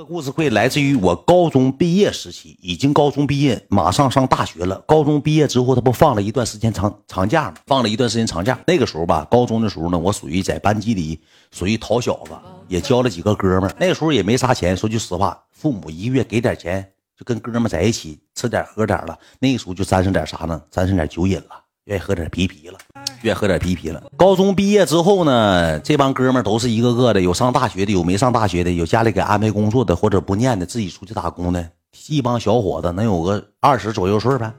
[0.00, 4.82] 这故事会来自于我高中毕业时期，已经高中毕业，马上上大学了。
[4.86, 7.56] 高中毕业之后，他不放了一段时间长长假吗？
[7.66, 8.58] 放了一段时间长假。
[8.66, 12.30] 那个时候吧，高中的时候呢，我属于在班级里属于淘小子，
[12.66, 13.76] 也交了几个哥们儿。
[13.78, 19.18] 那时候也没啥钱，说句实话，父母一个月给点钱，就跟哥们在一起吃点喝点了。
[19.38, 20.62] 那个时候就沾上点啥呢？
[20.70, 22.78] 沾上点酒瘾了，愿意喝点啤啤了。
[23.22, 24.02] 愿意喝点啤啤了。
[24.16, 31.70] 高中毕业之后呢，这帮哥们都是一个个的，有上大学的，有没上大学的，有家里给安排工作的，或者不念的，自己出去打工的。
[32.08, 34.52] 一帮小伙子能有个二十左右岁呗，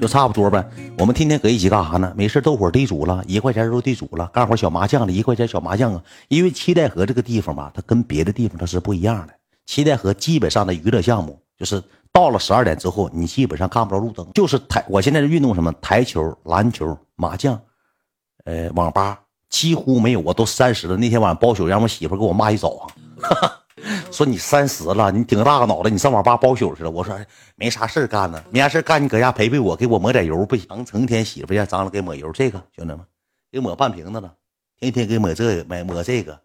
[0.00, 0.64] 就差不多呗。
[0.96, 2.12] 我们天天搁一起干啥呢？
[2.16, 6.02] 没事斗会地主了，一块钱斗地主了，干会小麻将了，一块钱小麻将啊。
[6.28, 9.34] 因为七代河这个地方吧，它跟别的地方它是不一样的。
[9.66, 11.82] 七代河基本上的娱乐项目就是
[12.18, 14.84] 到了十二点之后，你基本上看不着路灯，就是台。
[14.88, 15.72] 我现在是运动什么？
[15.74, 17.56] 台球、篮球、麻将。
[18.44, 20.96] 呃，网吧几乎没有，我都三十了。
[20.96, 22.88] 那天晚上包宿，让我媳妇给我骂一早
[23.20, 23.52] 上，
[24.10, 26.90] 说你三十了，你顶大个脑袋，你上网吧包宿去了。
[26.90, 27.16] 我说
[27.54, 30.84] 没啥事干呢，没啥事干，你搁家陪陪我，给我抹点油不行？
[30.84, 33.00] 成天媳妇家脏了给抹油，这个兄弟们
[33.52, 34.34] 给抹半瓶子了，
[34.80, 36.36] 天天给抹这个，抹抹这个，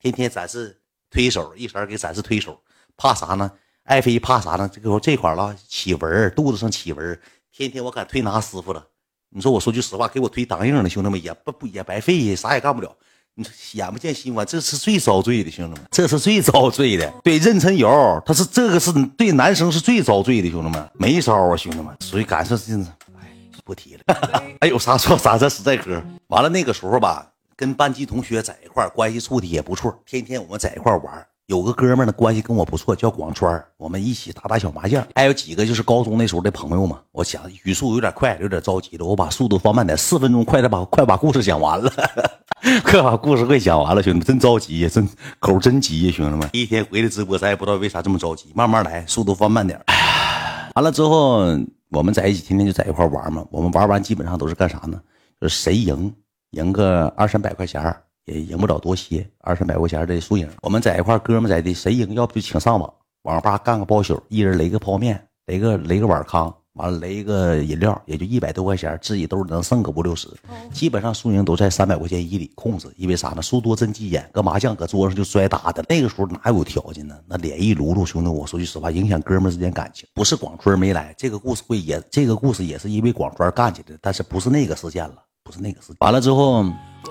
[0.00, 0.76] 天天展示
[1.08, 2.60] 推手，一色给展示推手，
[2.96, 3.48] 怕啥呢？
[3.90, 4.70] 爱妃怕啥呢？
[4.72, 8.86] 这个这块了起纹，肚子上起纹，天天我敢推拿师傅了。
[9.30, 12.96] 你说我说句实话，给我推当硬的兄弟们也不不也白费，啥也干不了。
[13.34, 17.12] 你说眼不见心不这是最遭罪的兄弟们，这是最遭罪的。
[17.24, 21.92] 对，妊娠油，他是这个是对男生是最遭罪的兄弟们，没招啊兄弟们。
[21.98, 22.72] 所以感受是，
[23.20, 24.02] 哎，不提了。
[24.60, 26.00] 还有啥说啥，这实在哥。
[26.28, 31.26] 完了那个时候吧，跟班级同学在一块关系处的也不错，天天我们在一块玩。
[31.50, 35.04] 有个哥们呢，关系跟我不错，叫广川我们一起打打小麻将。
[35.16, 37.00] 还有几个就是高中那时候的朋友嘛。
[37.10, 41.92] 我想语速有点快，有点着急了，我把速度放慢点，四分钟快点把快把故事讲完了，
[42.86, 45.08] 快把故事快讲完了，兄弟们真着急呀，真
[45.40, 46.48] 口真急呀，兄弟们。
[46.52, 49.76] 一天回来直播，咱也不知道为啥这么着急，慢慢来，速度放慢点。
[50.76, 51.46] 完了之后，
[51.90, 53.44] 我们在一起，天天就在一块玩嘛。
[53.50, 55.00] 我们玩完基本上都是干啥呢？
[55.40, 56.14] 就是谁赢，
[56.52, 57.82] 赢个二三百块钱
[58.30, 60.48] 也赢不了多些，二三百块钱的输赢。
[60.62, 62.92] 我们在一块哥们在的，谁赢要不就请上网，
[63.22, 70.28] 网吧干个包宿，一人雷个泡面，雷个雷个碗糠，完了雷一个饮料，也就一百多块钱，自己兜里能剩个五六十。
[70.72, 73.42] 基本上输赢都在三百块钱以里控制，因为啥呢？
[73.42, 75.84] 输多真急眼，搁麻将搁桌上就摔打的。
[75.88, 77.18] 那个时候哪有条件呢？
[77.26, 80.08] 那脸一撸撸，兄弟，我说句实话，影响哥们之间感情。
[80.14, 85.92] 不是广春没来，这个故事会也，这个故事也是因为广川干起来的，但是不是那个事件了，不是那个事。
[85.98, 86.64] 完了之后。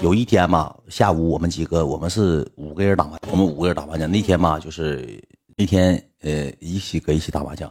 [0.00, 4.10] 有一天嘛，下午我们几个，我们是五个人打麻，我们五个人打麻将。
[4.10, 5.22] 那天嘛，就是
[5.56, 7.70] 那天，呃，一起搁一起打麻将，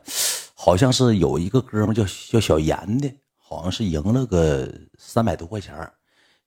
[0.54, 5.76] 好像是有一个哥们叫叫小严的，好像是赢了个三百多块钱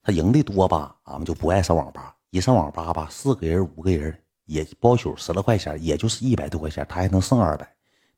[0.01, 2.15] 他赢的多吧，俺们就不爱上网吧。
[2.31, 7.67] 一上网吧吧，四个人五个人也包宿十来块钱，也就是一百多块钱，他还能剩二百。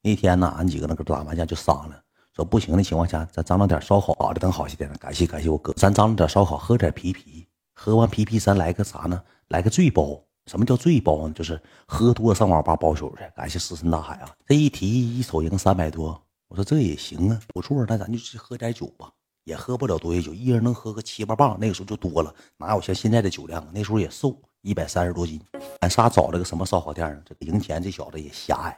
[0.02, 2.02] 那天呢，俺几个那个打麻将就商量，
[2.36, 4.92] 说不行的情况下，咱张罗点烧烤，好的等好些点。
[5.00, 7.47] 感谢感谢我哥，咱张罗点烧烤，喝点啤啤。
[7.80, 9.22] 喝完啤啤，咱来个啥呢？
[9.50, 10.20] 来个醉包。
[10.48, 11.34] 什么叫醉包呢？
[11.36, 13.24] 就是喝多上网吧包宿去。
[13.36, 14.36] 感谢石沉大海啊！
[14.48, 17.86] 这一提一瞅赢三百多，我说这也行啊，不错。
[17.88, 19.12] 那咱就去喝点酒吧，
[19.44, 21.56] 也喝不了多些酒，一人能喝个七八磅。
[21.62, 23.66] 那个时候就多了，哪有像现在的酒量？
[23.72, 25.40] 那时候也瘦，一百三十多斤。
[25.82, 27.22] 俺仨找了个什么烧烤店呢？
[27.26, 28.76] 这个赢钱这小子也狭隘，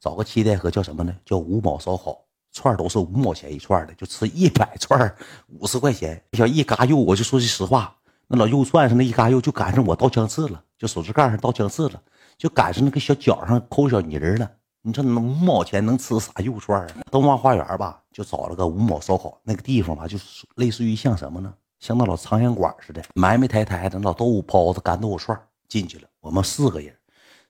[0.00, 1.14] 找个七代河叫什么呢？
[1.26, 2.18] 叫五毛烧烤，
[2.52, 5.14] 串都是五毛钱一串的，就吃一百串
[5.48, 6.24] 五十块钱。
[6.32, 7.94] 小一嘎肉，我就说句实话。
[8.28, 12.02] 那老肉串上那一嘎肉，就赶上我倒枪刺了，就手指盖上倒枪刺了，
[12.36, 14.50] 就赶上那个小脚上抠小泥了。
[14.82, 16.88] 你说那五毛钱能吃啥肉串啊？
[17.10, 21.52] 东方花园吧，就找了个五毛烧烤，那个地方吧，就是类似于像什么呢？
[21.80, 26.08] 像那老苍蝇馆似的，埋埋汰汰的老豆腐包子、干豆腐串进去了。
[26.20, 26.94] 我们四个人，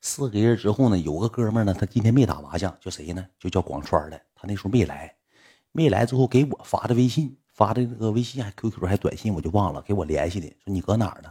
[0.01, 3.27] 四个人之后呢，有个哥们呢，他今天没打麻将，叫谁呢？
[3.39, 5.13] 就叫广川的，他那时候没来，
[5.73, 7.37] 没来之后给我发的微信。
[7.59, 11.29] 发的那个微信还 QQ 还短信我就忘了，给我联系的说你搁哪儿呢？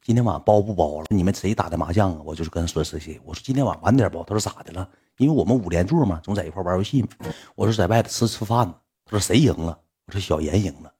[0.00, 1.06] 今天晚上包不包了？
[1.10, 2.22] 你们谁打的麻将啊？
[2.24, 3.20] 我就是跟他说谁谁。
[3.26, 4.24] 我说今天晚上晚点包。
[4.24, 4.88] 他说咋的了？
[5.18, 7.08] 因为我们五连座嘛，总在一块玩游戏嘛。
[7.54, 8.74] 我说在外头吃吃饭呢。
[9.04, 9.78] 他说谁赢了？
[10.06, 10.90] 我说小严赢了。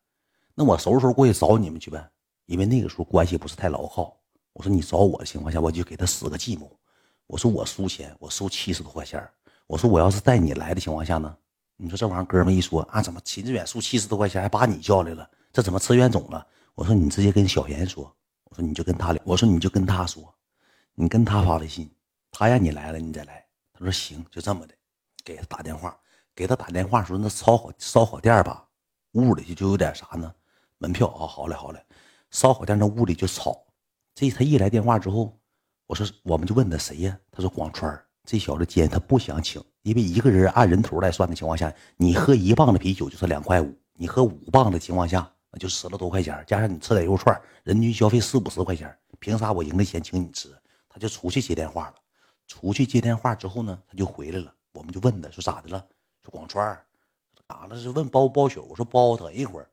[0.55, 2.07] 那我收拾收拾过去找你们去呗。
[2.45, 4.15] 因为那个时候关系不是太牢靠。
[4.53, 6.71] 我说你找我的情况下，我就给他使个计谋。
[7.27, 9.27] 我说我输钱，我输七十多块钱。
[9.67, 11.35] 我说我要是带你来的情况下呢？
[11.79, 15.29] 你说这玩意儿，哥们一说啊，怎么秦志远输七十多块钱，还把你叫来了？
[15.53, 16.47] 这怎么吃冤种了？
[16.75, 18.15] 我说你直接跟小严说，
[18.45, 20.35] 我说你就跟他聊，我说你就跟他说，
[20.95, 21.91] 你跟他发微信，
[22.31, 23.45] 他让你来了，你再来。
[23.75, 24.75] 他说行，就这么的，
[25.23, 25.99] 给他打电话，
[26.35, 28.67] 给他打电话说那烧烤烧烤店吧，
[29.13, 30.35] 屋里就有点啥呢？
[30.79, 31.85] 门票啊，好嘞好嘞，
[32.31, 33.65] 烧烤店那屋里就吵。
[34.15, 35.39] 这他一来电话之后，
[35.87, 37.19] 我说我们就问他谁呀？
[37.31, 50.49] 他说广川这小子今天他不想请，因为一个人按人头来算的情况下，你喝一磅的啤酒就是两块五，你喝五磅的情况下那就十来多块钱，加上你吃点肉串，人均消费四五十块钱，凭啥我赢的钱请你吃？
[50.89, 51.95] 他就出去接电话了，
[52.49, 55.87] 出去接电话之后呢，他就回来了，我们就问他说咋的了？
[56.25, 56.77] 说广川
[57.49, 57.79] 咋了？
[57.79, 58.67] 是问包不包宿？
[58.69, 59.71] 我说包，等一会儿。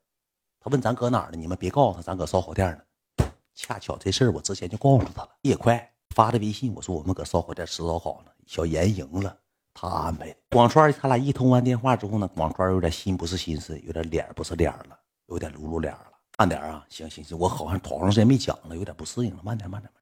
[0.60, 1.38] 他问咱搁哪儿呢？
[1.38, 2.83] 你们别告诉他，咱搁烧烤店呢。
[3.56, 5.30] 恰巧这事儿我之前就告诉他了。
[5.42, 8.31] 也快发的微信，我说我们搁烧烤店吃烧烤呢。
[8.45, 9.36] 小严赢了，
[9.73, 10.37] 他安排的。
[10.49, 16.11] 广川他俩一通完电话之后呢，广川有点心不是心思，有点脸不是脸了，有点露露脸了。
[16.37, 19.41] 慢点啊，行行行，我好像好长时间没讲了，有点不适应了。
[19.43, 20.01] 慢点慢点慢。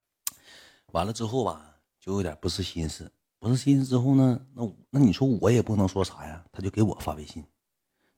[0.93, 6.43] 完了之后吧，就有点不是心思，不是心思之后呢，那那你说我也不能说啥呀？
[6.51, 7.43] 他就给我发微信，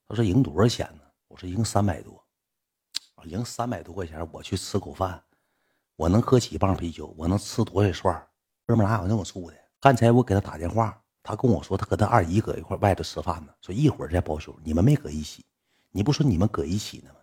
[0.07, 1.01] 他说赢多少钱呢？
[1.27, 2.21] 我说赢三百多。
[3.25, 5.23] 赢三百多块钱，我去吃口饭，
[5.95, 7.15] 我能喝几磅啤酒？
[7.17, 8.27] 我能吃多少串？
[8.65, 9.55] 哥们哪有那么处的？
[9.79, 14.59] 刚才我给他打电话，他跟我说他跟他二姨搁一块外头吃饭呢，说一会儿再包宿。
[14.63, 15.43] 你们没搁一起？
[15.89, 17.15] 你不说你们搁一起呢吗？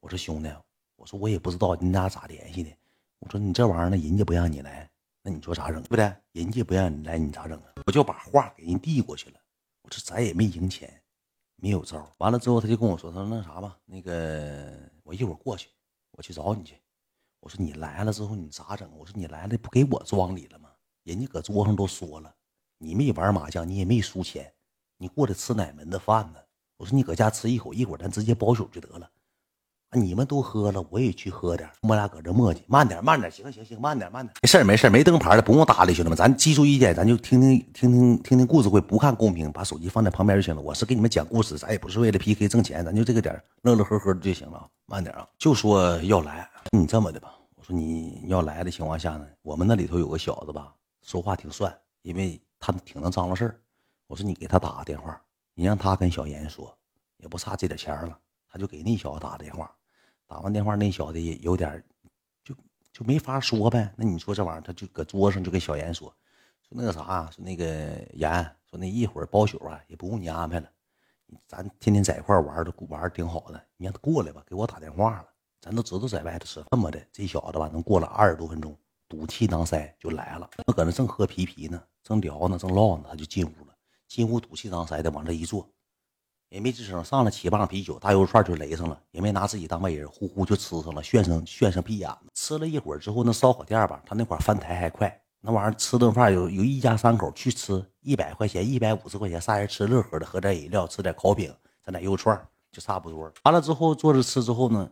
[0.00, 0.50] 我说兄弟，
[0.94, 2.70] 我说我也不知道你俩咋联系的。
[3.18, 4.88] 我说你这玩意儿呢，人家不让你来，
[5.22, 5.82] 那你说咋整？
[5.82, 6.14] 对不对？
[6.32, 7.72] 人家不让你来，你咋整啊？
[7.84, 9.40] 我就把话给人递过去了。
[9.82, 11.02] 我说咱也没赢钱。
[11.58, 14.70] 没有招完了之后，他就跟我说：“他说那啥吧，那个
[15.02, 15.70] 我一会儿过去，
[16.10, 16.78] 我去找你去。”
[17.40, 20.68] 我说：“你来了之后你咋整？”我说：“你来了不给我装里了吗？
[21.02, 22.34] 人家搁桌上都说了，
[22.78, 24.52] 你没玩麻将，你也没输钱，
[24.98, 26.38] 你过来吃哪门子饭呢？”
[26.78, 29.08] 我说：“你搁家吃一口，一会儿咱直接包宿就得了。”
[29.92, 31.66] 你们都喝了，我也去喝点。
[31.80, 40.60] 我俩搁这磨叽，慢点，慢点，行行行，慢点，慢点，没事没事没灯牌的不用搭理，兄弟们，咱记住一点，咱就听听听听听听故事会，不看公屏，把手机放在旁边就行了。
[40.60, 44.68] 我是给你们讲故事，咱也不是为了 PK 挣钱，咱就这个点乐乐呵呵的就行了。
[44.84, 52.38] 慢点啊，就说要来，你这么的吧，我说你要来的情况下呢，我们那里头有个小子吧，说话挺帅，因为
[52.72, 53.60] 他挺能张罗事儿。
[54.08, 55.20] 我说你给他打个电话，
[55.54, 56.76] 你让他跟小严说，
[57.18, 58.18] 也不差这点钱了，
[58.48, 59.72] 他就给那小子打电话。
[60.26, 61.82] 打完电话，那小子也有点，
[62.42, 62.52] 就
[62.92, 63.92] 就没法说呗。
[63.96, 66.08] 那你说这玩意儿，他就搁桌上就跟小严说，
[66.62, 67.64] 说那个啥，说那个
[68.14, 68.32] 严，
[68.68, 70.68] 说那一会儿包宿啊，也不用你安排了，
[71.46, 75.28] 咱天天在一块玩的玩的挺好的，你让他过来吧，给我打电话了，
[75.60, 76.60] 咱都知道在外头吃。
[76.64, 78.76] 饭么的，这小子吧，能过了二十多分钟，
[79.08, 80.48] 赌气囊塞就来了。
[80.66, 83.74] 他搁那正喝啤啤呢，正聊呢，正唠呢，他就进屋了。
[84.08, 85.68] 进屋赌气囊塞的往这一坐。
[86.48, 92.30] 也没吱声，上了七磅啤酒，大肉串就雷上了，也没拿自己当外人，呼呼就吃上了，炫上炫上屁眼子。
[92.34, 101.52] 吃了一会儿之后，那烧烤店吧，他那块翻台还快，那玩意儿吃顿饭有有一家三口去吃，一百块钱、一百五十块钱，仨人吃乐呵的，喝点饮料，吃点烤饼，
[101.84, 103.30] 整点肉串，就差不多。
[103.42, 104.88] 完了之后坐着吃之后呢，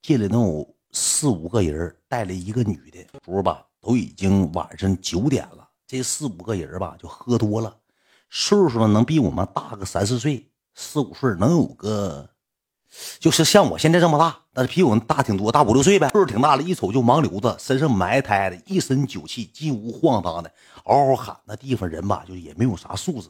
[0.00, 7.76] 进来能有四五个人，带了一个女的，时候吧都已经晚上九点了，这四五个人吧就喝多了，
[8.30, 10.48] 岁数能比我们大个三四岁。
[10.76, 12.28] 四五岁能有个，
[13.20, 16.62] 就是像我现在这么大，但是比我们大挺多，大五六岁呗，岁数挺大了。
[16.62, 20.52] 一瞅就盲流子，身上埋汰的，一身酒气，进屋晃荡的，
[20.84, 21.36] 嗷嗷喊。
[21.44, 23.28] 那地方人吧，就也没有啥素质。